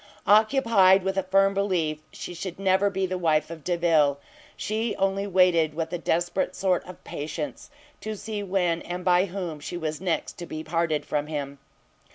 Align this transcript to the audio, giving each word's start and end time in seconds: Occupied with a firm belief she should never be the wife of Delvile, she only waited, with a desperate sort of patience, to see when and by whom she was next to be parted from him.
Occupied 0.25 1.03
with 1.03 1.15
a 1.15 1.21
firm 1.21 1.53
belief 1.53 1.99
she 2.11 2.33
should 2.33 2.57
never 2.57 2.89
be 2.89 3.05
the 3.05 3.19
wife 3.19 3.51
of 3.51 3.63
Delvile, 3.63 4.19
she 4.57 4.95
only 4.95 5.27
waited, 5.27 5.75
with 5.75 5.93
a 5.93 5.99
desperate 5.99 6.55
sort 6.55 6.83
of 6.87 7.03
patience, 7.03 7.69
to 7.99 8.15
see 8.17 8.41
when 8.41 8.81
and 8.81 9.05
by 9.05 9.25
whom 9.25 9.59
she 9.59 9.77
was 9.77 10.01
next 10.01 10.39
to 10.39 10.47
be 10.47 10.63
parted 10.63 11.05
from 11.05 11.27
him. 11.27 11.59